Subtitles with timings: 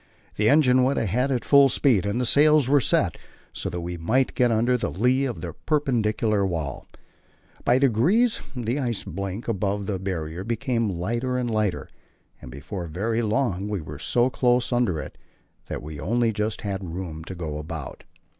[0.35, 3.17] The engine went ahead at full speed, and the sails were set,
[3.53, 6.87] so that we might get under the lee of the perpendicular wall.
[7.63, 11.87] By degrees the ice blink above the Barrier became lighter and lighter,
[12.41, 15.19] and before very long we were so close under it
[15.67, 18.03] that we only just had room to go about.